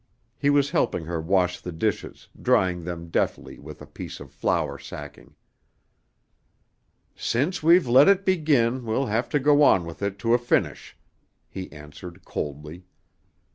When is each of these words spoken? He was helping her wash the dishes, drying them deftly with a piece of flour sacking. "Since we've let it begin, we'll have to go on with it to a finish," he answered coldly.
He 0.35 0.49
was 0.49 0.71
helping 0.71 1.05
her 1.05 1.21
wash 1.21 1.61
the 1.61 1.71
dishes, 1.71 2.27
drying 2.41 2.85
them 2.85 3.09
deftly 3.09 3.59
with 3.59 3.83
a 3.83 3.85
piece 3.85 4.19
of 4.19 4.31
flour 4.31 4.79
sacking. 4.79 5.35
"Since 7.15 7.61
we've 7.61 7.87
let 7.87 8.07
it 8.09 8.25
begin, 8.25 8.83
we'll 8.83 9.05
have 9.05 9.29
to 9.29 9.39
go 9.39 9.61
on 9.61 9.85
with 9.85 10.01
it 10.01 10.17
to 10.25 10.33
a 10.33 10.39
finish," 10.39 10.97
he 11.47 11.71
answered 11.71 12.25
coldly. 12.25 12.85